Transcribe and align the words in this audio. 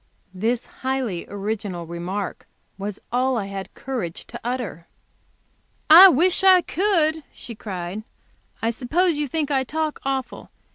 This 0.33 0.65
highly 0.81 1.27
original 1.29 1.85
remark 1.85 2.47
was 2.75 2.99
all 3.11 3.37
I 3.37 3.45
had 3.45 3.71
courage 3.75 4.25
to 4.25 4.41
utter. 4.43 4.87
"I 5.91 6.07
wish 6.07 6.43
I 6.43 6.61
could," 6.61 7.21
she 7.31 7.53
cried. 7.53 8.01
"I 8.63 8.71
suppose 8.71 9.17
you 9.19 9.27
think 9.27 9.51
I 9.51 9.63
talk 9.63 9.99
awful. 10.03 10.49